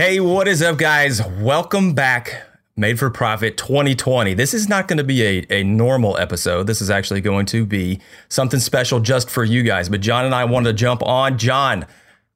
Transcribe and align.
Hey, 0.00 0.18
what 0.18 0.48
is 0.48 0.62
up, 0.62 0.78
guys? 0.78 1.20
Welcome 1.42 1.92
back. 1.92 2.44
Made 2.74 2.98
for 2.98 3.10
Profit 3.10 3.58
2020. 3.58 4.32
This 4.32 4.54
is 4.54 4.66
not 4.66 4.88
going 4.88 4.96
to 4.96 5.04
be 5.04 5.22
a, 5.22 5.46
a 5.50 5.62
normal 5.62 6.16
episode. 6.16 6.66
This 6.66 6.80
is 6.80 6.88
actually 6.88 7.20
going 7.20 7.44
to 7.44 7.66
be 7.66 8.00
something 8.30 8.60
special 8.60 9.00
just 9.00 9.28
for 9.28 9.44
you 9.44 9.62
guys. 9.62 9.90
But 9.90 10.00
John 10.00 10.24
and 10.24 10.34
I 10.34 10.46
wanted 10.46 10.70
to 10.70 10.72
jump 10.72 11.02
on. 11.02 11.36
John, 11.36 11.84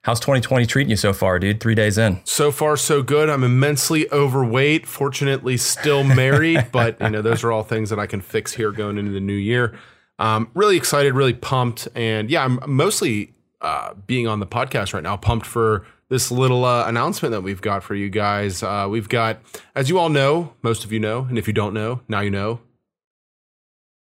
how's 0.03 0.21
2020 0.21 0.66
treating 0.66 0.91
you 0.91 0.97
so 0.98 1.15
far, 1.15 1.39
dude? 1.39 1.59
Three 1.59 1.75
days 1.75 1.97
in. 1.97 2.21
So 2.25 2.53
far, 2.53 2.77
so 2.77 3.03
good. 3.03 3.30
I'm 3.30 3.43
immensely 3.43 4.12
overweight. 4.12 4.87
Fortunately, 4.87 5.57
still 5.57 6.05
married, 6.05 6.66
but 6.71 7.01
you 7.01 7.09
know 7.09 7.23
those 7.23 7.43
are 7.45 7.51
all 7.51 7.62
things 7.62 7.88
that 7.88 7.99
I 7.99 8.07
can 8.07 8.21
fix 8.21 8.52
here 8.52 8.73
going 8.73 8.99
into 8.99 9.12
the 9.12 9.21
new 9.21 9.33
year. 9.33 9.74
Um, 10.19 10.51
really 10.52 10.77
excited, 10.77 11.15
really 11.15 11.33
pumped, 11.33 11.88
and 11.95 12.29
yeah, 12.29 12.45
I'm 12.45 12.59
mostly 12.66 13.33
uh, 13.62 13.95
being 14.07 14.29
on 14.29 14.41
the 14.41 14.46
podcast 14.46 14.93
right 14.93 15.02
now. 15.02 15.16
Pumped 15.16 15.46
for 15.46 15.87
this 16.09 16.31
little 16.31 16.65
uh, 16.65 16.87
announcement 16.87 17.33
that 17.33 17.41
we've 17.43 17.61
got 17.61 17.83
for 17.83 17.95
you 17.95 18.11
guys. 18.11 18.63
Uh, 18.63 18.87
we've 18.91 19.09
got, 19.09 19.39
as 19.75 19.89
you 19.89 19.99
all 19.99 20.09
know, 20.09 20.53
most 20.63 20.85
of 20.85 20.93
you 20.93 21.01
know, 21.01 21.27
and 21.29 21.39
if 21.39 21.47
you 21.47 21.53
don't 21.53 21.75
know, 21.75 22.01
now 22.09 22.21
you 22.21 22.30
know. 22.30 22.61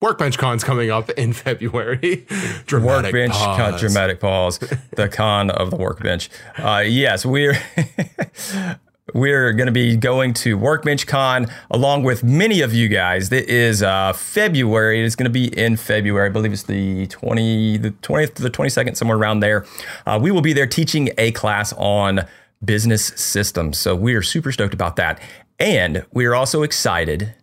Workbench 0.01 0.37
Con's 0.37 0.65
coming 0.65 0.91
up 0.91 1.09
in 1.11 1.33
February. 1.35 2.27
dramatic 2.67 3.13
workbench 3.13 3.33
pause. 3.33 3.57
Con, 3.57 3.79
dramatic 3.81 4.21
pause. 4.21 4.59
the 4.97 5.09
con 5.13 5.51
of 5.51 5.71
the 5.71 5.77
workbench. 5.77 6.29
Uh, 6.59 6.83
yes, 6.87 7.25
we're 7.25 7.57
we're 9.13 9.53
going 9.53 9.67
to 9.67 9.73
be 9.73 9.97
going 9.97 10.33
to 10.33 10.57
Workbench 10.57 11.07
Con 11.07 11.47
along 11.71 12.05
with 12.05 12.25
many 12.25 12.63
of 12.63 12.73
you 12.73 12.89
guys. 12.89 13.31
It 13.31 13.51
is 13.51 13.83
uh, 13.83 14.15
February. 14.15 15.05
It's 15.05 15.15
going 15.15 15.25
to 15.25 15.31
be 15.31 15.47
in 15.59 15.77
February. 15.77 16.29
I 16.29 16.33
believe 16.33 16.53
it's 16.53 16.63
the 16.63 17.07
20, 17.09 17.77
the 17.79 17.91
20th 17.91 18.35
to 18.35 18.43
the 18.43 18.51
22nd, 18.51 18.97
somewhere 18.97 19.19
around 19.19 19.41
there. 19.41 19.67
Uh, 20.07 20.19
we 20.23 20.31
will 20.31 20.41
be 20.41 20.55
there 20.55 20.67
teaching 20.67 21.11
a 21.19 21.33
class 21.33 21.75
on 21.75 22.27
business 22.65 23.07
systems. 23.09 23.77
So 23.77 23.95
we 23.95 24.15
are 24.15 24.23
super 24.23 24.53
stoked 24.53 24.73
about 24.73 24.97
that. 24.97 25.21
And 25.59 26.07
we 26.13 26.25
are 26.25 26.35
also 26.35 26.63
excited 26.63 27.35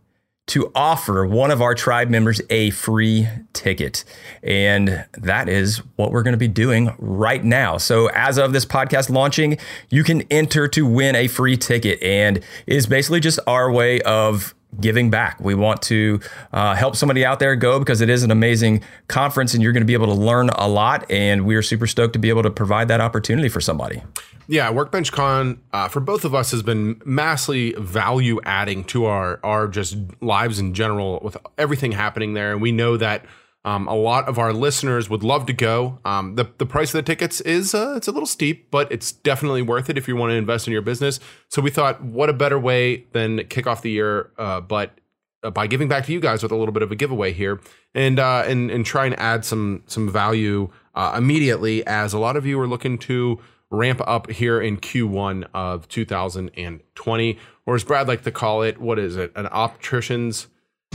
to 0.47 0.71
offer 0.75 1.25
one 1.25 1.51
of 1.51 1.61
our 1.61 1.73
tribe 1.73 2.09
members 2.09 2.41
a 2.49 2.71
free 2.71 3.27
ticket. 3.53 4.03
And 4.43 5.05
that 5.13 5.47
is 5.47 5.77
what 5.95 6.11
we're 6.11 6.23
going 6.23 6.33
to 6.33 6.37
be 6.37 6.47
doing 6.47 6.93
right 6.97 7.43
now. 7.43 7.77
So, 7.77 8.07
as 8.07 8.37
of 8.37 8.51
this 8.51 8.65
podcast 8.65 9.09
launching, 9.09 9.57
you 9.89 10.03
can 10.03 10.23
enter 10.23 10.67
to 10.69 10.85
win 10.85 11.15
a 11.15 11.27
free 11.27 11.57
ticket. 11.57 12.01
And 12.01 12.43
is 12.67 12.85
basically 12.85 13.19
just 13.19 13.39
our 13.47 13.71
way 13.71 14.01
of 14.01 14.53
giving 14.79 15.09
back. 15.09 15.39
We 15.39 15.55
want 15.55 15.81
to 15.83 16.19
uh, 16.53 16.75
help 16.75 16.95
somebody 16.95 17.25
out 17.25 17.39
there 17.39 17.55
go 17.55 17.79
because 17.79 18.01
it 18.01 18.09
is 18.09 18.23
an 18.23 18.31
amazing 18.31 18.81
conference 19.07 19.53
and 19.53 19.61
you're 19.61 19.73
going 19.73 19.81
to 19.81 19.87
be 19.87 19.93
able 19.93 20.07
to 20.07 20.13
learn 20.13 20.49
a 20.49 20.67
lot. 20.67 21.09
And 21.09 21.45
we 21.45 21.55
are 21.55 21.61
super 21.61 21.87
stoked 21.87 22.13
to 22.13 22.19
be 22.19 22.29
able 22.29 22.43
to 22.43 22.51
provide 22.51 22.87
that 22.87 23.01
opportunity 23.01 23.49
for 23.49 23.59
somebody. 23.59 24.01
Yeah, 24.47 24.69
Workbench 24.69 25.11
Con 25.11 25.61
uh, 25.71 25.87
for 25.87 26.01
both 26.01 26.25
of 26.25 26.35
us 26.35 26.51
has 26.51 26.61
been 26.61 27.01
massively 27.05 27.73
value 27.77 28.39
adding 28.43 28.83
to 28.85 29.05
our 29.05 29.39
our 29.43 29.67
just 29.67 29.95
lives 30.19 30.59
in 30.59 30.73
general 30.73 31.21
with 31.23 31.37
everything 31.57 31.93
happening 31.93 32.33
there, 32.33 32.51
and 32.51 32.61
we 32.61 32.73
know 32.73 32.97
that 32.97 33.25
um, 33.63 33.87
a 33.87 33.93
lot 33.93 34.27
of 34.27 34.39
our 34.39 34.53
listeners 34.53 35.09
would 35.09 35.23
love 35.23 35.45
to 35.45 35.53
go. 35.53 35.99
Um, 36.03 36.35
the 36.35 36.51
the 36.57 36.65
price 36.65 36.89
of 36.93 36.99
the 36.99 37.03
tickets 37.03 37.41
is 37.41 37.75
uh, 37.75 37.93
it's 37.95 38.07
a 38.07 38.11
little 38.11 38.27
steep, 38.27 38.71
but 38.71 38.91
it's 38.91 39.11
definitely 39.11 39.61
worth 39.61 39.89
it 39.89 39.97
if 39.97 40.07
you 40.07 40.15
want 40.15 40.31
to 40.31 40.35
invest 40.35 40.67
in 40.67 40.73
your 40.73 40.81
business. 40.81 41.19
So 41.47 41.61
we 41.61 41.69
thought, 41.69 42.03
what 42.03 42.29
a 42.29 42.33
better 42.33 42.59
way 42.59 43.05
than 43.11 43.45
kick 43.45 43.67
off 43.67 43.83
the 43.83 43.91
year, 43.91 44.31
uh, 44.37 44.61
but 44.61 44.99
uh, 45.43 45.51
by 45.51 45.67
giving 45.67 45.87
back 45.87 46.05
to 46.05 46.13
you 46.13 46.19
guys 46.19 46.41
with 46.41 46.51
a 46.51 46.55
little 46.55 46.73
bit 46.73 46.81
of 46.81 46.91
a 46.91 46.95
giveaway 46.95 47.33
here, 47.33 47.61
and 47.93 48.19
uh, 48.19 48.43
and 48.47 48.71
and 48.71 48.83
try 48.85 49.05
and 49.05 49.17
add 49.19 49.45
some 49.45 49.83
some 49.85 50.09
value 50.09 50.69
uh, 50.95 51.13
immediately, 51.15 51.85
as 51.85 52.13
a 52.13 52.19
lot 52.19 52.35
of 52.35 52.47
you 52.47 52.59
are 52.59 52.67
looking 52.67 52.97
to 52.97 53.39
ramp 53.69 54.01
up 54.05 54.29
here 54.29 54.59
in 54.59 54.77
Q1 54.77 55.47
of 55.53 55.87
2020, 55.87 57.39
or 57.65 57.75
as 57.75 57.83
Brad 57.83 58.07
like 58.07 58.23
to 58.23 58.31
call 58.31 58.63
it, 58.63 58.81
what 58.81 58.99
is 58.99 59.15
it? 59.15 59.31
An 59.35 59.47
optician's 59.47 60.47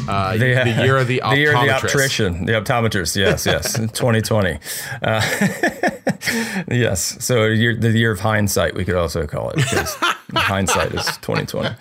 uh, 0.08 0.32
the, 0.32 0.38
the, 0.38 0.84
year 0.84 0.96
of 0.96 1.08
the 1.08 1.20
optometrist. 1.24 1.30
The 1.30 1.38
year 1.38 1.56
of 1.56 1.64
the 1.64 1.70
optician, 1.74 2.46
the 2.46 2.52
optometrist. 2.52 3.16
Yes, 3.16 3.46
yes, 3.46 3.74
2020. 3.74 4.58
Uh, 5.02 5.20
yes, 6.74 7.24
so 7.24 7.46
year, 7.46 7.74
the 7.74 7.90
year 7.90 8.12
of 8.12 8.20
hindsight, 8.20 8.74
we 8.74 8.84
could 8.84 8.94
also 8.94 9.26
call 9.26 9.50
it 9.50 9.56
because 9.56 9.94
hindsight 10.34 10.94
is 10.94 11.04
2020. 11.18 11.74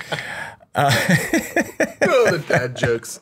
Uh, 0.78 0.92
oh, 2.02 2.32
the 2.32 2.44
dad 2.50 2.76
jokes. 2.76 3.22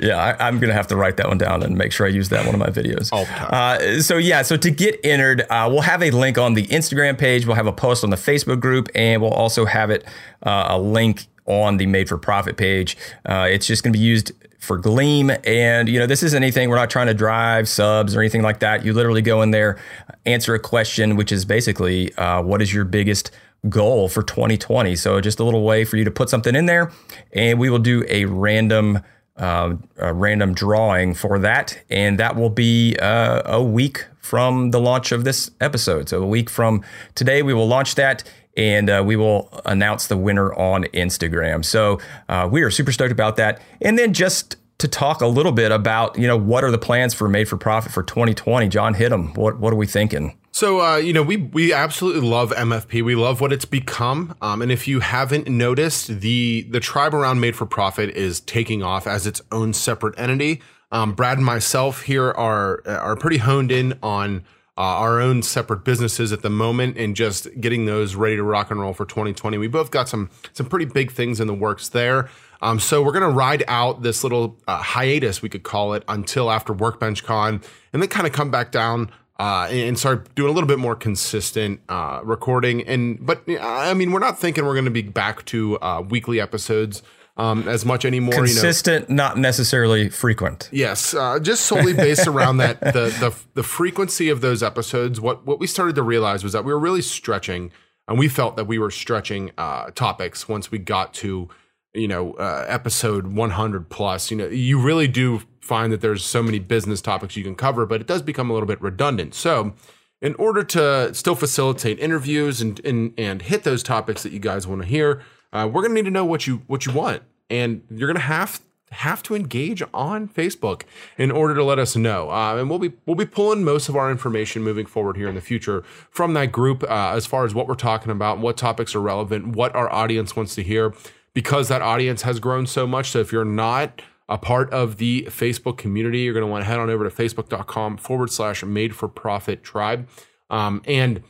Yeah, 0.00 0.16
I, 0.16 0.48
am 0.48 0.58
gonna 0.58 0.72
have 0.72 0.86
to 0.86 0.96
write 0.96 1.18
that 1.18 1.28
one 1.28 1.36
down 1.36 1.62
and 1.62 1.76
make 1.76 1.92
sure 1.92 2.06
I 2.06 2.10
use 2.10 2.30
that 2.30 2.46
one 2.46 2.54
of 2.54 2.60
my 2.60 2.70
videos. 2.70 3.12
All. 3.12 3.26
Uh, 3.28 4.00
so 4.00 4.16
yeah, 4.16 4.40
so 4.40 4.56
to 4.56 4.70
get 4.70 4.98
entered, 5.04 5.42
uh, 5.50 5.68
we'll 5.70 5.82
have 5.82 6.02
a 6.02 6.10
link 6.10 6.38
on 6.38 6.54
the 6.54 6.66
Instagram 6.68 7.18
page. 7.18 7.44
We'll 7.44 7.56
have 7.56 7.66
a 7.66 7.72
post 7.72 8.04
on 8.04 8.10
the 8.10 8.16
Facebook 8.16 8.60
group, 8.60 8.88
and 8.94 9.20
we'll 9.20 9.32
also 9.32 9.66
have 9.66 9.90
it 9.90 10.06
uh, 10.44 10.68
a 10.70 10.78
link 10.78 11.26
on 11.48 11.78
the 11.78 11.86
Made 11.86 12.08
for 12.08 12.18
Profit 12.18 12.56
page. 12.56 12.96
Uh, 13.26 13.48
it's 13.50 13.66
just 13.66 13.82
gonna 13.82 13.92
be 13.92 13.98
used 13.98 14.32
for 14.58 14.76
Gleam. 14.76 15.30
And, 15.44 15.88
you 15.88 15.98
know, 15.98 16.06
this 16.06 16.22
isn't 16.22 16.42
anything, 16.42 16.68
we're 16.68 16.76
not 16.76 16.90
trying 16.90 17.06
to 17.06 17.14
drive 17.14 17.68
subs 17.68 18.14
or 18.14 18.20
anything 18.20 18.42
like 18.42 18.60
that. 18.60 18.84
You 18.84 18.92
literally 18.92 19.22
go 19.22 19.40
in 19.42 19.50
there, 19.50 19.78
answer 20.26 20.54
a 20.54 20.58
question, 20.58 21.16
which 21.16 21.32
is 21.32 21.44
basically, 21.44 22.14
uh, 22.16 22.42
what 22.42 22.60
is 22.60 22.74
your 22.74 22.84
biggest 22.84 23.30
goal 23.68 24.08
for 24.08 24.22
2020. 24.22 24.94
So 24.96 25.20
just 25.20 25.40
a 25.40 25.44
little 25.44 25.64
way 25.64 25.84
for 25.84 25.96
you 25.96 26.04
to 26.04 26.10
put 26.10 26.28
something 26.28 26.54
in 26.54 26.66
there, 26.66 26.92
and 27.32 27.58
we 27.58 27.70
will 27.70 27.78
do 27.78 28.04
a 28.08 28.24
random. 28.26 29.00
Uh, 29.36 29.76
a 29.98 30.12
random 30.12 30.52
drawing 30.52 31.14
for 31.14 31.38
that, 31.38 31.78
and 31.88 32.18
that 32.18 32.34
will 32.34 32.50
be 32.50 32.96
uh, 32.96 33.40
a 33.44 33.62
week 33.62 34.04
from 34.18 34.72
the 34.72 34.80
launch 34.80 35.12
of 35.12 35.22
this 35.22 35.52
episode. 35.60 36.08
So, 36.08 36.20
a 36.20 36.26
week 36.26 36.50
from 36.50 36.82
today, 37.14 37.44
we 37.44 37.54
will 37.54 37.68
launch 37.68 37.94
that 37.94 38.24
and 38.58 38.90
uh, 38.90 39.02
we 39.06 39.16
will 39.16 39.48
announce 39.64 40.08
the 40.08 40.16
winner 40.18 40.52
on 40.52 40.84
Instagram. 40.92 41.64
So, 41.64 42.00
uh, 42.28 42.46
we 42.50 42.62
are 42.62 42.70
super 42.70 42.92
stoked 42.92 43.12
about 43.12 43.36
that. 43.36 43.62
And 43.80 43.98
then 43.98 44.12
just 44.12 44.56
to 44.78 44.88
talk 44.88 45.22
a 45.22 45.26
little 45.26 45.52
bit 45.52 45.72
about, 45.72 46.18
you 46.18 46.26
know, 46.26 46.36
what 46.36 46.64
are 46.64 46.70
the 46.70 46.78
plans 46.78 47.14
for 47.14 47.28
Made 47.28 47.48
for 47.48 47.56
Profit 47.56 47.92
for 47.92 48.02
2020? 48.02 48.68
John, 48.68 48.94
hit 48.94 49.08
them. 49.08 49.32
What, 49.34 49.58
what 49.58 49.72
are 49.72 49.76
we 49.76 49.86
thinking? 49.86 50.36
So 50.50 50.80
uh, 50.80 50.96
you 50.96 51.12
know, 51.12 51.22
we 51.22 51.36
we 51.36 51.72
absolutely 51.72 52.26
love 52.28 52.50
MFP. 52.50 53.04
We 53.04 53.14
love 53.14 53.40
what 53.40 53.52
it's 53.52 53.64
become. 53.64 54.34
Um, 54.42 54.60
and 54.60 54.72
if 54.72 54.88
you 54.88 54.98
haven't 54.98 55.46
noticed, 55.46 56.20
the 56.20 56.66
the 56.68 56.80
tribe 56.80 57.14
around 57.14 57.38
Made 57.38 57.54
for 57.54 57.64
Profit 57.64 58.10
is 58.16 58.40
taking 58.40 58.82
off 58.82 59.06
as 59.06 59.24
its 59.24 59.40
own 59.52 59.72
separate 59.72 60.18
entity. 60.18 60.60
Um, 60.90 61.12
Brad 61.12 61.36
and 61.36 61.46
myself 61.46 62.02
here 62.02 62.32
are 62.32 62.82
are 62.88 63.14
pretty 63.14 63.36
honed 63.36 63.70
in 63.70 64.00
on 64.02 64.42
uh, 64.78 64.80
our 64.80 65.20
own 65.20 65.42
separate 65.42 65.82
businesses 65.82 66.32
at 66.32 66.42
the 66.42 66.48
moment 66.48 66.96
and 66.96 67.16
just 67.16 67.48
getting 67.60 67.86
those 67.86 68.14
ready 68.14 68.36
to 68.36 68.44
rock 68.44 68.70
and 68.70 68.80
roll 68.80 68.94
for 68.94 69.04
2020. 69.04 69.58
We 69.58 69.66
both 69.66 69.90
got 69.90 70.08
some 70.08 70.30
some 70.52 70.66
pretty 70.66 70.84
big 70.84 71.10
things 71.10 71.40
in 71.40 71.48
the 71.48 71.54
works 71.54 71.88
there. 71.88 72.30
Um, 72.62 72.78
so 72.78 73.02
we're 73.02 73.12
gonna 73.12 73.28
ride 73.28 73.64
out 73.66 74.02
this 74.02 74.22
little 74.22 74.56
uh, 74.68 74.78
hiatus, 74.78 75.42
we 75.42 75.48
could 75.48 75.64
call 75.64 75.94
it, 75.94 76.04
until 76.06 76.48
after 76.48 76.72
Workbench 76.72 77.24
Con, 77.24 77.60
and 77.92 78.00
then 78.00 78.08
kind 78.08 78.26
of 78.26 78.32
come 78.32 78.52
back 78.52 78.70
down 78.70 79.10
uh, 79.40 79.68
and 79.70 79.98
start 79.98 80.32
doing 80.36 80.50
a 80.50 80.52
little 80.52 80.68
bit 80.68 80.78
more 80.78 80.94
consistent 80.94 81.80
uh, 81.88 82.20
recording. 82.22 82.82
And 82.86 83.24
but 83.24 83.42
I 83.48 83.94
mean, 83.94 84.12
we're 84.12 84.20
not 84.20 84.38
thinking 84.38 84.64
we're 84.64 84.74
going 84.74 84.84
to 84.84 84.90
be 84.92 85.02
back 85.02 85.44
to 85.46 85.78
uh, 85.80 86.04
weekly 86.08 86.40
episodes. 86.40 87.02
Um, 87.38 87.68
as 87.68 87.84
much 87.84 88.04
anymore. 88.04 88.34
Consistent, 88.34 89.08
you 89.08 89.14
know. 89.14 89.22
not 89.22 89.38
necessarily 89.38 90.08
frequent. 90.08 90.68
Yes, 90.72 91.14
uh, 91.14 91.38
just 91.38 91.66
solely 91.66 91.92
based 91.92 92.26
around 92.26 92.56
that 92.56 92.80
the, 92.80 93.14
the 93.20 93.38
the 93.54 93.62
frequency 93.62 94.28
of 94.28 94.40
those 94.40 94.60
episodes. 94.60 95.20
What 95.20 95.46
what 95.46 95.60
we 95.60 95.68
started 95.68 95.94
to 95.94 96.02
realize 96.02 96.42
was 96.42 96.52
that 96.52 96.64
we 96.64 96.72
were 96.72 96.80
really 96.80 97.00
stretching, 97.00 97.70
and 98.08 98.18
we 98.18 98.28
felt 98.28 98.56
that 98.56 98.64
we 98.64 98.76
were 98.76 98.90
stretching 98.90 99.52
uh, 99.56 99.90
topics 99.92 100.48
once 100.48 100.72
we 100.72 100.78
got 100.78 101.14
to 101.14 101.48
you 101.94 102.08
know 102.08 102.32
uh, 102.34 102.64
episode 102.68 103.28
100 103.28 103.88
plus. 103.88 104.30
You 104.30 104.36
know, 104.36 104.48
you 104.48 104.80
really 104.80 105.08
do 105.08 105.42
find 105.60 105.92
that 105.92 106.00
there's 106.00 106.24
so 106.24 106.42
many 106.42 106.58
business 106.58 107.00
topics 107.00 107.36
you 107.36 107.44
can 107.44 107.54
cover, 107.54 107.86
but 107.86 108.00
it 108.00 108.06
does 108.06 108.22
become 108.22 108.50
a 108.50 108.52
little 108.52 108.66
bit 108.66 108.80
redundant. 108.80 109.34
So, 109.34 109.74
in 110.20 110.34
order 110.34 110.64
to 110.64 111.14
still 111.14 111.34
facilitate 111.34 111.98
interviews 111.98 112.60
and 112.60 112.80
and, 112.84 113.12
and 113.18 113.42
hit 113.42 113.64
those 113.64 113.82
topics 113.82 114.22
that 114.22 114.32
you 114.32 114.40
guys 114.40 114.66
want 114.66 114.82
to 114.82 114.88
hear, 114.88 115.22
uh, 115.52 115.68
we're 115.70 115.82
gonna 115.82 115.94
need 115.94 116.04
to 116.04 116.10
know 116.10 116.24
what 116.24 116.46
you 116.46 116.62
what 116.66 116.86
you 116.86 116.92
want, 116.92 117.22
and 117.50 117.82
you're 117.90 118.08
gonna 118.08 118.20
have 118.20 118.60
have 118.90 119.22
to 119.22 119.34
engage 119.34 119.82
on 119.92 120.28
Facebook 120.28 120.82
in 121.16 121.30
order 121.30 121.54
to 121.54 121.62
let 121.62 121.78
us 121.78 121.94
know. 121.96 122.30
Uh, 122.30 122.56
and 122.56 122.70
we'll 122.70 122.78
be 122.78 122.92
we'll 123.06 123.16
be 123.16 123.26
pulling 123.26 123.64
most 123.64 123.88
of 123.88 123.96
our 123.96 124.10
information 124.10 124.62
moving 124.62 124.86
forward 124.86 125.16
here 125.16 125.28
in 125.28 125.34
the 125.34 125.40
future 125.40 125.82
from 126.10 126.34
that 126.34 126.52
group 126.52 126.82
uh, 126.84 127.12
as 127.14 127.26
far 127.26 127.44
as 127.44 127.54
what 127.54 127.66
we're 127.66 127.74
talking 127.74 128.10
about, 128.10 128.38
what 128.38 128.56
topics 128.56 128.94
are 128.94 129.00
relevant, 129.00 129.48
what 129.48 129.74
our 129.74 129.92
audience 129.92 130.36
wants 130.36 130.54
to 130.54 130.62
hear, 130.62 130.94
because 131.34 131.68
that 131.68 131.82
audience 131.82 132.22
has 132.22 132.40
grown 132.40 132.66
so 132.66 132.86
much. 132.86 133.10
So 133.10 133.20
if 133.20 133.32
you're 133.32 133.44
not 133.44 134.02
a 134.28 134.38
part 134.38 134.70
of 134.70 134.98
the 134.98 135.26
Facebook 135.30 135.78
community, 135.78 136.20
you're 136.20 136.34
going 136.34 136.44
to 136.44 136.50
want 136.50 136.62
to 136.62 136.66
head 136.66 136.78
on 136.78 136.90
over 136.90 137.08
to 137.08 137.14
facebook.com 137.14 137.96
forward 137.96 138.30
slash 138.30 138.62
made 138.62 138.94
for 138.94 139.08
profit 139.08 139.62
tribe. 139.62 140.06
Um, 140.50 140.82
and 140.86 141.22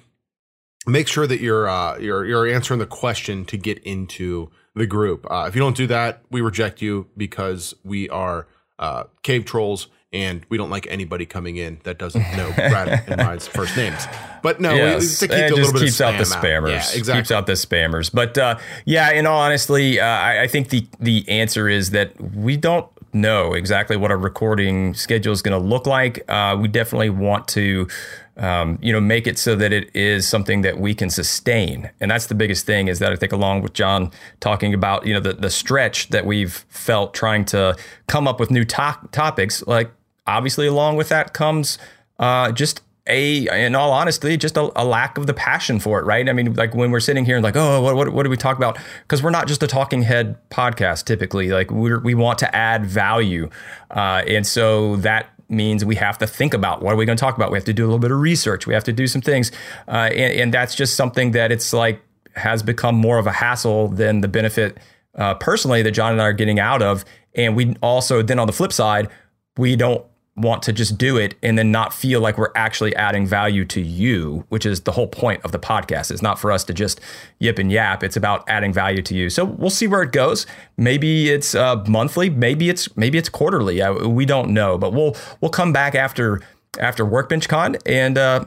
make 0.88 1.08
sure 1.08 1.26
that 1.26 1.40
you're, 1.40 1.68
uh, 1.68 1.98
you're, 1.98 2.24
you're 2.24 2.46
answering 2.46 2.80
the 2.80 2.86
question 2.86 3.44
to 3.46 3.56
get 3.56 3.78
into 3.78 4.50
the 4.74 4.86
group. 4.86 5.26
Uh, 5.30 5.46
if 5.48 5.54
you 5.54 5.60
don't 5.60 5.76
do 5.76 5.86
that, 5.88 6.22
we 6.30 6.40
reject 6.40 6.80
you 6.80 7.06
because 7.16 7.74
we 7.84 8.08
are 8.08 8.46
uh, 8.78 9.04
cave 9.22 9.44
trolls 9.44 9.88
and 10.12 10.46
we 10.48 10.56
don't 10.56 10.70
like 10.70 10.86
anybody 10.88 11.26
coming 11.26 11.56
in 11.56 11.80
that 11.84 11.98
doesn't 11.98 12.22
know 12.36 12.50
Brad 12.56 13.04
and 13.08 13.20
Ryan's 13.20 13.46
first 13.46 13.76
names. 13.76 14.06
But 14.42 14.60
no, 14.60 14.74
yes, 14.74 15.22
it 15.22 15.54
just 15.54 15.76
keeps 15.76 16.00
out 16.00 16.16
the 16.16 16.24
spammers. 16.24 16.70
Yeah, 16.70 16.98
exactly. 16.98 17.14
Keeps 17.14 17.30
out 17.30 17.46
the 17.46 17.52
spammers. 17.52 18.10
But 18.12 18.38
uh, 18.38 18.58
yeah, 18.84 19.10
in 19.10 19.26
all 19.26 19.40
honesty, 19.40 20.00
uh, 20.00 20.06
I, 20.06 20.42
I 20.42 20.46
think 20.46 20.70
the 20.70 20.86
the 21.00 21.28
answer 21.28 21.68
is 21.68 21.90
that 21.90 22.18
we 22.20 22.56
don't 22.56 22.86
know 23.20 23.54
exactly 23.54 23.96
what 23.96 24.10
our 24.10 24.16
recording 24.16 24.94
schedule 24.94 25.32
is 25.32 25.42
going 25.42 25.60
to 25.60 25.66
look 25.66 25.86
like. 25.86 26.24
Uh, 26.28 26.56
we 26.60 26.68
definitely 26.68 27.10
want 27.10 27.48
to, 27.48 27.88
um, 28.36 28.78
you 28.80 28.92
know, 28.92 29.00
make 29.00 29.26
it 29.26 29.38
so 29.38 29.56
that 29.56 29.72
it 29.72 29.94
is 29.94 30.26
something 30.26 30.62
that 30.62 30.78
we 30.78 30.94
can 30.94 31.10
sustain, 31.10 31.90
and 32.00 32.10
that's 32.10 32.26
the 32.26 32.34
biggest 32.34 32.66
thing. 32.66 32.88
Is 32.88 32.98
that 32.98 33.12
I 33.12 33.16
think 33.16 33.32
along 33.32 33.62
with 33.62 33.72
John 33.72 34.10
talking 34.40 34.74
about, 34.74 35.06
you 35.06 35.14
know, 35.14 35.20
the 35.20 35.32
the 35.32 35.50
stretch 35.50 36.08
that 36.08 36.24
we've 36.24 36.64
felt 36.68 37.14
trying 37.14 37.44
to 37.46 37.76
come 38.06 38.26
up 38.26 38.40
with 38.40 38.50
new 38.50 38.64
to- 38.64 39.08
topics, 39.12 39.66
like 39.66 39.90
obviously 40.26 40.66
along 40.66 40.96
with 40.96 41.08
that 41.08 41.32
comes 41.32 41.78
uh, 42.18 42.52
just 42.52 42.82
a, 43.08 43.64
in 43.64 43.74
all 43.74 43.90
honesty, 43.90 44.36
just 44.36 44.56
a, 44.56 44.70
a, 44.80 44.84
lack 44.84 45.18
of 45.18 45.26
the 45.26 45.34
passion 45.34 45.80
for 45.80 45.98
it, 45.98 46.04
right? 46.04 46.28
I 46.28 46.32
mean, 46.32 46.54
like 46.54 46.74
when 46.74 46.90
we're 46.90 47.00
sitting 47.00 47.24
here 47.24 47.36
and 47.36 47.42
like, 47.42 47.56
oh, 47.56 47.80
what, 47.80 47.96
what, 47.96 48.08
what 48.10 48.22
do 48.22 48.30
we 48.30 48.36
talk 48.36 48.56
about? 48.56 48.78
Because 49.02 49.22
we're 49.22 49.30
not 49.30 49.48
just 49.48 49.62
a 49.62 49.66
talking 49.66 50.02
head 50.02 50.36
podcast 50.50 51.04
typically. 51.04 51.48
Like 51.48 51.70
we 51.70 51.96
we 51.96 52.14
want 52.14 52.38
to 52.40 52.54
add 52.54 52.84
value, 52.86 53.48
uh, 53.90 54.22
and 54.26 54.46
so 54.46 54.96
that 54.96 55.30
means 55.48 55.84
we 55.84 55.96
have 55.96 56.18
to 56.18 56.26
think 56.26 56.52
about 56.52 56.82
what 56.82 56.92
are 56.92 56.96
we 56.96 57.06
going 57.06 57.16
to 57.16 57.20
talk 57.20 57.36
about. 57.36 57.50
We 57.50 57.56
have 57.56 57.64
to 57.64 57.72
do 57.72 57.84
a 57.84 57.86
little 57.86 57.98
bit 57.98 58.10
of 58.10 58.18
research. 58.18 58.66
We 58.66 58.74
have 58.74 58.84
to 58.84 58.92
do 58.92 59.06
some 59.06 59.22
things, 59.22 59.50
uh, 59.88 60.10
and, 60.12 60.40
and, 60.40 60.54
that's 60.54 60.74
just 60.74 60.94
something 60.94 61.30
that 61.32 61.50
it's 61.50 61.72
like 61.72 62.02
has 62.36 62.62
become 62.62 62.94
more 62.94 63.18
of 63.18 63.26
a 63.26 63.32
hassle 63.32 63.88
than 63.88 64.20
the 64.20 64.28
benefit 64.28 64.78
uh, 65.14 65.34
personally 65.34 65.82
that 65.82 65.92
John 65.92 66.12
and 66.12 66.20
I 66.20 66.26
are 66.26 66.32
getting 66.32 66.60
out 66.60 66.82
of. 66.82 67.04
And 67.34 67.56
we 67.56 67.76
also 67.82 68.22
then 68.22 68.38
on 68.38 68.46
the 68.46 68.52
flip 68.52 68.72
side, 68.72 69.08
we 69.56 69.76
don't 69.76 70.04
want 70.38 70.62
to 70.64 70.72
just 70.72 70.98
do 70.98 71.16
it 71.16 71.34
and 71.42 71.58
then 71.58 71.70
not 71.70 71.92
feel 71.92 72.20
like 72.20 72.38
we're 72.38 72.52
actually 72.54 72.94
adding 72.96 73.26
value 73.26 73.64
to 73.66 73.80
you, 73.80 74.44
which 74.48 74.64
is 74.64 74.82
the 74.82 74.92
whole 74.92 75.06
point 75.06 75.44
of 75.44 75.52
the 75.52 75.58
podcast. 75.58 76.10
It's 76.10 76.22
not 76.22 76.38
for 76.38 76.52
us 76.52 76.64
to 76.64 76.74
just 76.74 77.00
yip 77.38 77.58
and 77.58 77.70
yap. 77.70 78.02
It's 78.02 78.16
about 78.16 78.48
adding 78.48 78.72
value 78.72 79.02
to 79.02 79.14
you. 79.14 79.30
So 79.30 79.44
we'll 79.44 79.70
see 79.70 79.86
where 79.86 80.02
it 80.02 80.12
goes. 80.12 80.46
Maybe 80.76 81.30
it's 81.30 81.54
uh, 81.54 81.84
monthly. 81.86 82.30
Maybe 82.30 82.68
it's 82.68 82.96
maybe 82.96 83.18
it's 83.18 83.28
quarterly. 83.28 83.82
Uh, 83.82 84.08
we 84.08 84.24
don't 84.26 84.50
know, 84.50 84.78
but 84.78 84.92
we'll 84.92 85.16
we'll 85.40 85.50
come 85.50 85.72
back 85.72 85.94
after 85.94 86.40
after 86.78 87.04
Workbench 87.04 87.48
Con 87.48 87.76
and. 87.86 88.18
Uh, 88.18 88.44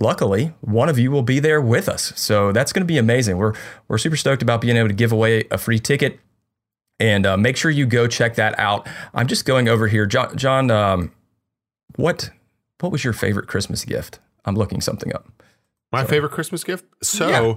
luckily, 0.00 0.52
one 0.60 0.88
of 0.88 0.98
you 0.98 1.10
will 1.10 1.22
be 1.22 1.38
there 1.40 1.60
with 1.60 1.88
us. 1.88 2.12
So 2.16 2.52
that's 2.52 2.72
going 2.72 2.82
to 2.82 2.86
be 2.86 2.98
amazing. 2.98 3.38
We're 3.38 3.54
we're 3.88 3.98
super 3.98 4.16
stoked 4.16 4.42
about 4.42 4.60
being 4.60 4.76
able 4.76 4.88
to 4.88 4.94
give 4.94 5.12
away 5.12 5.44
a 5.50 5.56
free 5.56 5.78
ticket 5.78 6.20
and 7.00 7.26
uh, 7.26 7.36
make 7.36 7.56
sure 7.56 7.70
you 7.70 7.86
go 7.86 8.06
check 8.06 8.36
that 8.36 8.58
out. 8.58 8.88
I'm 9.12 9.26
just 9.26 9.44
going 9.44 9.68
over 9.68 9.86
here, 9.88 10.06
John. 10.06 10.36
John 10.36 10.70
um, 10.70 11.12
what 11.96 12.30
what 12.80 12.92
was 12.92 13.04
your 13.04 13.12
favorite 13.12 13.46
Christmas 13.46 13.84
gift? 13.84 14.18
I'm 14.44 14.54
looking 14.54 14.80
something 14.80 15.14
up. 15.14 15.28
My 15.92 16.02
so. 16.02 16.08
favorite 16.08 16.32
Christmas 16.32 16.64
gift. 16.64 16.84
So. 17.02 17.28
Yeah. 17.28 17.54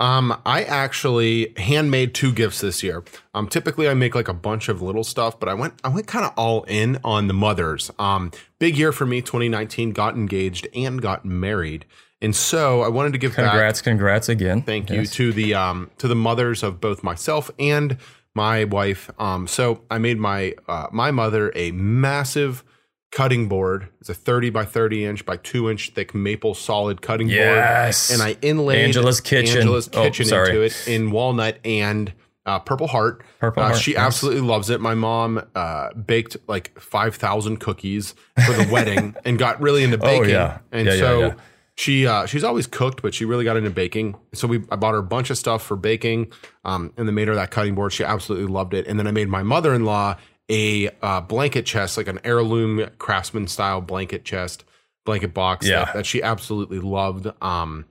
Um, 0.00 0.40
I 0.46 0.62
actually 0.62 1.52
handmade 1.56 2.14
two 2.14 2.32
gifts 2.32 2.60
this 2.60 2.84
year. 2.84 3.02
Um, 3.34 3.48
typically 3.48 3.88
I 3.88 3.94
make 3.94 4.14
like 4.14 4.28
a 4.28 4.32
bunch 4.32 4.68
of 4.68 4.80
little 4.80 5.02
stuff, 5.02 5.40
but 5.40 5.48
I 5.48 5.54
went 5.54 5.74
I 5.82 5.88
went 5.88 6.06
kind 6.06 6.24
of 6.24 6.32
all 6.36 6.62
in 6.68 7.00
on 7.02 7.26
the 7.26 7.34
mothers. 7.34 7.90
Um, 7.98 8.30
big 8.60 8.78
year 8.78 8.92
for 8.92 9.06
me. 9.06 9.20
2019 9.22 9.90
got 9.90 10.14
engaged 10.14 10.68
and 10.72 11.02
got 11.02 11.24
married, 11.24 11.84
and 12.22 12.36
so 12.36 12.82
I 12.82 12.88
wanted 12.88 13.12
to 13.14 13.18
give 13.18 13.34
congrats, 13.34 13.80
back, 13.80 13.84
congrats 13.84 14.28
again. 14.28 14.62
Thank 14.62 14.88
yes. 14.88 14.98
you 14.98 15.06
to 15.06 15.32
the 15.32 15.54
um 15.54 15.90
to 15.98 16.06
the 16.06 16.14
mothers 16.14 16.62
of 16.62 16.80
both 16.80 17.02
myself 17.02 17.50
and 17.58 17.96
my 18.34 18.64
wife. 18.64 19.10
Um, 19.18 19.46
so 19.46 19.84
I 19.90 19.98
made 19.98 20.18
my 20.18 20.54
uh, 20.68 20.86
my 20.92 21.10
mother 21.10 21.52
a 21.54 21.72
massive 21.72 22.64
cutting 23.10 23.48
board. 23.48 23.88
It's 24.00 24.08
a 24.08 24.14
30 24.14 24.50
by 24.50 24.64
30 24.64 25.04
inch 25.04 25.26
by 25.26 25.36
two 25.38 25.70
inch 25.70 25.90
thick 25.90 26.14
maple 26.14 26.54
solid 26.54 27.02
cutting 27.02 27.28
yes. 27.28 28.08
board. 28.08 28.20
And 28.20 28.28
I 28.28 28.38
inlaid 28.42 28.84
Angela's 28.84 29.20
kitchen, 29.20 29.58
Angela's 29.58 29.88
oh, 29.92 30.02
kitchen 30.02 30.32
oh, 30.32 30.44
into 30.44 30.62
it 30.62 30.88
in 30.88 31.10
walnut 31.10 31.58
and 31.64 32.12
uh, 32.46 32.58
Purple 32.58 32.86
Heart. 32.86 33.22
Purple 33.40 33.62
uh, 33.62 33.68
Heart. 33.68 33.80
She 33.80 33.96
absolutely 33.96 34.40
loves 34.40 34.70
it. 34.70 34.80
My 34.80 34.94
mom 34.94 35.42
uh, 35.54 35.92
baked 35.94 36.36
like 36.46 36.78
5,000 36.80 37.58
cookies 37.58 38.14
for 38.46 38.52
the 38.52 38.68
wedding 38.72 39.14
and 39.24 39.38
got 39.38 39.60
really 39.60 39.84
into 39.84 39.98
baking. 39.98 40.24
Oh, 40.24 40.28
yeah. 40.28 40.58
And 40.72 40.86
yeah, 40.86 40.96
so 40.96 41.20
yeah. 41.20 41.34
She 41.78 42.08
uh, 42.08 42.26
she's 42.26 42.42
always 42.42 42.66
cooked, 42.66 43.02
but 43.02 43.14
she 43.14 43.24
really 43.24 43.44
got 43.44 43.56
into 43.56 43.70
baking. 43.70 44.16
So 44.34 44.48
we 44.48 44.64
I 44.68 44.74
bought 44.74 44.94
her 44.94 44.98
a 44.98 45.02
bunch 45.02 45.30
of 45.30 45.38
stuff 45.38 45.62
for 45.62 45.76
baking 45.76 46.32
um, 46.64 46.92
and 46.96 47.06
then 47.06 47.14
made 47.14 47.28
her 47.28 47.36
that 47.36 47.52
cutting 47.52 47.76
board. 47.76 47.92
She 47.92 48.02
absolutely 48.02 48.52
loved 48.52 48.74
it. 48.74 48.88
And 48.88 48.98
then 48.98 49.06
I 49.06 49.12
made 49.12 49.28
my 49.28 49.44
mother 49.44 49.72
in 49.72 49.84
law 49.84 50.16
a 50.50 50.90
uh, 51.02 51.20
blanket 51.20 51.66
chest, 51.66 51.96
like 51.96 52.08
an 52.08 52.18
heirloom 52.24 52.90
craftsman 52.98 53.46
style 53.46 53.80
blanket 53.80 54.24
chest, 54.24 54.64
blanket 55.06 55.32
box 55.32 55.68
yeah. 55.68 55.84
that, 55.84 55.94
that 55.94 56.06
she 56.06 56.20
absolutely 56.20 56.80
loved. 56.80 57.28
Um, 57.40 57.84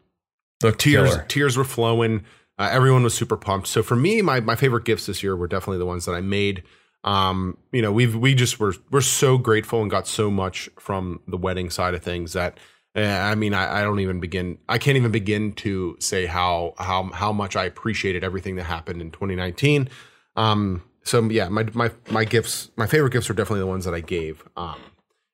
the 0.60 0.74
tears, 0.74 1.12
killer. 1.12 1.26
tears 1.30 1.56
were 1.56 1.64
flowing. 1.64 2.26
Uh, 2.58 2.68
everyone 2.70 3.04
was 3.04 3.14
super 3.14 3.38
pumped. 3.38 3.68
So 3.70 3.84
for 3.84 3.96
me, 3.96 4.22
my 4.22 4.42
my 4.42 4.58
favorite 4.58 4.84
gifts 4.84 5.06
this 5.06 5.24
year 5.24 5.38
were 5.38 5.48
definitely 5.48 5.78
the 5.78 5.86
ones 5.86 6.04
that 6.06 6.14
I 6.14 6.20
made. 6.20 6.64
Um, 7.06 7.58
you 7.72 7.82
know, 7.82 7.94
we've 7.94 8.18
we 8.18 8.36
just 8.36 8.60
were 8.60 8.74
we're 8.92 9.00
so 9.00 9.38
grateful 9.38 9.82
and 9.82 9.90
got 9.90 10.08
so 10.08 10.30
much 10.30 10.70
from 10.78 11.22
the 11.26 11.38
wedding 11.38 11.70
side 11.70 11.94
of 11.94 12.04
things 12.04 12.34
that 12.34 12.58
I 12.98 13.36
mean, 13.36 13.54
I, 13.54 13.80
I, 13.80 13.84
don't 13.84 14.00
even 14.00 14.20
begin. 14.20 14.58
I 14.68 14.80
can't 14.80 14.98
even 14.98 15.12
begin 15.12 15.54
to 15.54 15.98
say 16.00 16.26
how 16.26 16.74
how 16.80 17.04
how 17.14 17.32
much 17.32 17.56
I 17.56 17.66
appreciated 17.66 18.24
everything 18.24 18.56
that 18.56 18.64
happened 18.64 19.02
in 19.02 19.12
2019. 19.12 19.90
Um, 20.36 20.84
so 21.04 21.24
yeah, 21.30 21.48
my 21.50 21.66
my 21.74 21.92
my 22.10 22.26
gifts, 22.26 22.72
my 22.76 22.88
favorite 22.88 23.14
gifts 23.14 23.30
are 23.30 23.34
definitely 23.34 23.60
the 23.60 23.68
ones 23.68 23.86
that 23.86 23.94
I 23.94 24.02
gave. 24.02 24.44
Um, 24.58 24.80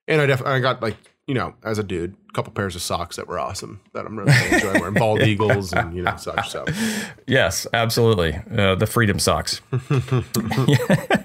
and 0.07 0.21
I 0.21 0.25
definitely 0.25 0.56
I 0.56 0.60
got 0.60 0.81
like 0.81 0.98
you 1.25 1.33
know 1.33 1.56
as 1.63 1.80
a 1.80 1.83
dude, 1.83 2.18
a 2.30 2.33
couple 2.33 2.51
pairs 2.51 2.75
of 2.75 2.81
socks 2.81 3.15
that 3.15 3.27
were 3.27 3.39
awesome 3.39 3.80
that 3.94 4.06
I'm 4.06 4.19
really 4.19 4.33
enjoying 4.51 4.80
wearing 4.81 4.95
bald 4.95 5.21
eagles 5.24 5.71
and 5.71 5.95
you 5.95 6.04
know 6.04 6.18
such. 6.18 6.50
So 6.50 6.66
yes, 7.27 7.66
absolutely, 7.74 8.42
uh, 8.57 8.75
the 8.75 8.88
freedom 8.88 9.19
socks. 9.19 9.62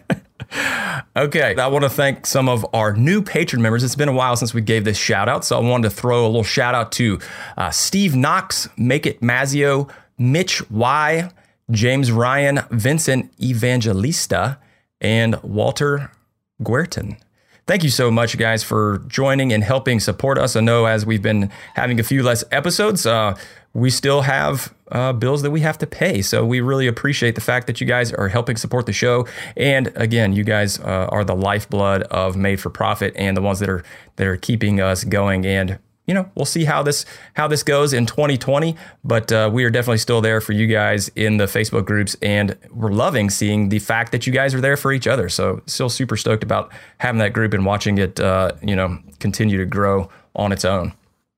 Okay, 1.19 1.57
I 1.57 1.67
want 1.67 1.83
to 1.83 1.91
thank 1.91 2.27
some 2.27 2.49
of 2.49 2.65
our 2.73 2.93
new 2.93 3.23
patron 3.23 3.61
members. 3.61 3.83
It's 3.83 3.97
been 3.97 4.09
a 4.09 4.13
while 4.13 4.37
since 4.37 4.55
we 4.55 4.61
gave 4.61 4.85
this 4.85 4.97
shout 4.97 5.29
out, 5.29 5.45
so 5.45 5.57
I 5.59 5.61
wanted 5.61 5.89
to 5.89 5.97
throw 5.97 6.25
a 6.25 6.29
little 6.29 6.45
shout 6.45 6.77
out 6.77 6.93
to 6.93 7.19
uh, 7.57 7.71
Steve 7.71 8.15
Knox, 8.15 8.69
Make 8.77 9.05
It 9.05 9.21
Mazio, 9.21 9.91
Mitch 10.17 10.71
Y, 10.71 11.29
James 11.73 12.13
Ryan, 12.13 12.61
Vincent 12.71 13.33
Evangelista, 13.43 14.61
and 15.01 15.43
Walter 15.43 16.13
Guertin. 16.63 17.17
Thank 17.67 17.83
you 17.83 17.91
so 17.91 18.13
much, 18.13 18.39
guys, 18.39 18.63
for 18.63 19.03
joining 19.09 19.53
and 19.53 19.65
helping 19.65 19.99
support 19.99 20.39
us. 20.39 20.55
I 20.55 20.61
know 20.61 20.85
as 20.85 21.05
we've 21.05 21.21
been 21.21 21.51
having 21.75 21.99
a 21.99 22.05
few 22.05 22.23
less 22.23 22.45
episodes, 22.53 23.07
uh, 23.07 23.37
we 23.79 23.91
still 23.91 24.23
have 24.23 24.75
uh, 24.91 25.13
bills 25.13 25.43
that 25.43 25.51
we 25.51 25.61
have 25.61 25.79
to 25.79 25.87
pay. 25.87 26.23
So 26.23 26.45
we 26.45 26.61
really 26.61 26.87
appreciate 26.87 27.35
the 27.35 27.41
fact 27.41 27.67
that 27.67 27.81
you 27.81 27.87
guys 27.87 28.13
are 28.13 28.29
helping 28.29 28.57
support 28.57 28.87
the 28.87 28.93
show. 28.93 29.27
And 29.57 29.93
again, 29.95 30.33
you 30.33 30.45
guys 30.45 30.81
uh, 30.81 31.09
are 31.11 31.25
the 31.25 31.37
lifeblood 31.37 32.03
of 32.05 32.37
Made 32.37 32.61
for 32.61 32.71
Profit 32.71 33.15
and 33.17 33.37
the 33.37 33.43
ones 33.43 33.61
that 33.61 33.69
are 33.69 33.85
that 34.17 34.27
are 34.27 34.37
keeping 34.37 34.81
us 34.81 35.05
going. 35.05 35.47
And 35.47 35.79
you 36.07 36.15
know, 36.15 36.31
we'll 36.35 36.47
see 36.47 36.65
how 36.65 36.83
this 36.83 37.05
how 37.35 37.47
this 37.47 37.63
goes 37.63 37.93
in 37.93 38.07
2020. 38.07 38.75
But 39.05 39.31
uh, 39.31 39.51
we 39.53 39.65
are 39.65 39.71
definitely 39.71 39.99
still 39.99 40.23
there 40.23 40.41
for 40.41 40.53
you 40.53 40.67
guys 40.67 41.11
in 41.15 41.37
the 41.37 41.45
Facebook 41.45 41.85
groups, 41.85 42.17
and 42.23 42.57
we're 42.73 42.93
loving 42.93 43.29
seeing 43.29 43.69
the 43.69 43.79
fact 43.79 44.13
that 44.13 44.27
you 44.27 44.33
guys 44.33 44.55
are 44.55 44.61
there 44.61 44.79
for 44.79 44.91
each 44.91 45.07
other. 45.07 45.29
So 45.29 45.61
still 45.67 45.91
super 45.91 46.17
stoked 46.17 46.43
about 46.43 46.73
having 46.97 47.19
that 47.19 47.35
group 47.35 47.53
and 47.53 47.67
watching 47.67 47.99
it, 47.99 48.19
uh, 48.19 48.53
you 48.63 48.75
know, 48.75 48.99
continue 49.21 49.59
to 49.59 49.67
grow 49.67 50.09
on 50.35 50.51
its 50.51 50.65
own. 50.65 50.95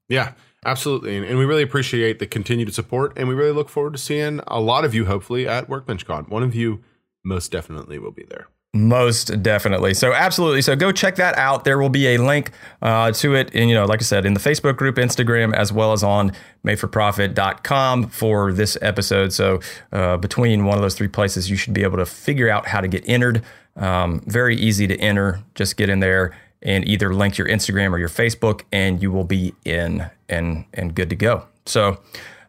Yeah. 0.08 0.32
Absolutely. 0.64 1.16
And, 1.16 1.38
we 1.38 1.44
really 1.44 1.62
appreciate 1.62 2.18
the 2.18 2.26
continued 2.26 2.74
support. 2.74 3.14
And 3.16 3.28
we 3.28 3.34
really 3.34 3.52
look 3.52 3.68
forward 3.68 3.94
to 3.94 3.98
seeing 3.98 4.40
a 4.46 4.60
lot 4.60 4.84
of 4.84 4.94
you, 4.94 5.06
hopefully, 5.06 5.48
at 5.48 5.68
WorkbenchCon. 5.68 6.28
One 6.28 6.42
of 6.42 6.54
you 6.54 6.82
most 7.24 7.50
definitely 7.50 7.98
will 7.98 8.10
be 8.10 8.24
there. 8.24 8.48
Most 8.72 9.42
definitely. 9.42 9.94
So 9.94 10.12
absolutely. 10.12 10.62
So 10.62 10.76
go 10.76 10.92
check 10.92 11.16
that 11.16 11.36
out. 11.36 11.64
There 11.64 11.78
will 11.78 11.88
be 11.88 12.14
a 12.14 12.18
link 12.18 12.52
uh, 12.80 13.10
to 13.10 13.34
it, 13.34 13.50
and 13.52 13.68
you 13.68 13.74
know, 13.74 13.84
like 13.84 14.00
I 14.00 14.04
said, 14.04 14.24
in 14.24 14.32
the 14.32 14.38
Facebook 14.38 14.76
group, 14.76 14.94
Instagram, 14.94 15.52
as 15.52 15.72
well 15.72 15.92
as 15.92 16.04
on 16.04 16.30
madeforprofit.com 16.64 18.10
for 18.10 18.52
this 18.52 18.78
episode. 18.80 19.32
So 19.32 19.58
uh, 19.90 20.18
between 20.18 20.66
one 20.66 20.76
of 20.76 20.82
those 20.82 20.94
three 20.94 21.08
places, 21.08 21.50
you 21.50 21.56
should 21.56 21.74
be 21.74 21.82
able 21.82 21.98
to 21.98 22.06
figure 22.06 22.48
out 22.48 22.68
how 22.68 22.80
to 22.80 22.86
get 22.86 23.02
entered. 23.08 23.42
Um, 23.74 24.20
very 24.26 24.54
easy 24.56 24.86
to 24.86 24.96
enter. 24.98 25.40
Just 25.56 25.76
get 25.76 25.88
in 25.88 25.98
there 25.98 26.36
and 26.62 26.86
either 26.86 27.14
link 27.14 27.38
your 27.38 27.48
Instagram 27.48 27.92
or 27.92 27.98
your 27.98 28.08
Facebook, 28.08 28.62
and 28.72 29.02
you 29.02 29.10
will 29.10 29.24
be 29.24 29.54
in 29.64 30.10
and 30.28 30.64
and 30.74 30.94
good 30.94 31.10
to 31.10 31.16
go. 31.16 31.46
So. 31.66 32.00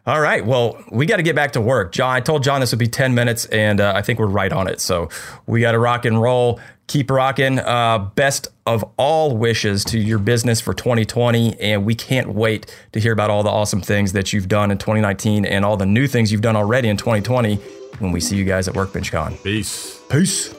All 0.04 0.20
right. 0.20 0.44
Well, 0.44 0.82
we 0.90 1.06
got 1.06 1.18
to 1.18 1.22
get 1.22 1.36
back 1.36 1.52
to 1.52 1.60
work. 1.60 1.92
John, 1.92 2.10
I 2.10 2.18
told 2.18 2.42
John 2.42 2.60
this 2.60 2.72
would 2.72 2.80
be 2.80 2.88
10 2.88 3.14
minutes, 3.14 3.46
and 3.46 3.80
uh, 3.80 3.92
I 3.94 4.02
think 4.02 4.18
we're 4.18 4.26
right 4.26 4.52
on 4.52 4.66
it. 4.66 4.80
So 4.80 5.08
we 5.46 5.60
got 5.60 5.72
to 5.72 5.78
rock 5.78 6.04
and 6.04 6.20
roll. 6.20 6.58
Keep 6.88 7.08
rocking. 7.10 7.60
Uh, 7.60 8.10
best 8.16 8.48
of 8.66 8.84
all 8.96 9.36
wishes 9.36 9.84
to 9.84 9.98
your 9.98 10.18
business 10.18 10.60
for 10.60 10.74
2020. 10.74 11.58
And 11.60 11.84
we 11.84 11.94
can't 11.94 12.34
wait 12.34 12.74
to 12.92 13.00
hear 13.00 13.12
about 13.12 13.30
all 13.30 13.42
the 13.42 13.50
awesome 13.50 13.80
things 13.80 14.12
that 14.12 14.32
you've 14.32 14.48
done 14.48 14.70
in 14.70 14.78
2019 14.78 15.44
and 15.44 15.64
all 15.64 15.76
the 15.76 15.86
new 15.86 16.06
things 16.08 16.32
you've 16.32 16.40
done 16.40 16.56
already 16.56 16.88
in 16.88 16.96
2020 16.96 17.56
when 18.00 18.12
we 18.12 18.20
see 18.20 18.36
you 18.36 18.44
guys 18.44 18.68
at 18.68 18.74
WorkbenchCon. 18.74 19.42
Peace. 19.42 20.00
Peace. 20.10 20.52